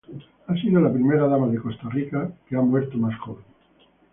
[0.47, 3.45] Ha sido la Primera Dama de Costa Rica que ha muerto más joven.